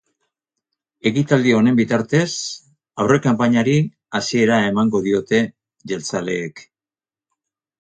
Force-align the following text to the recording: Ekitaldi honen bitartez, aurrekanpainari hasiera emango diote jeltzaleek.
Ekitaldi 1.09 1.51
honen 1.57 1.77
bitartez, 1.79 2.29
aurrekanpainari 3.03 3.75
hasiera 4.21 4.59
emango 4.71 5.03
diote 5.11 5.43
jeltzaleek. 5.93 6.65